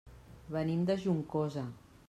Venim 0.55 0.81
de 0.91 0.97
Juncosa. 1.03 1.69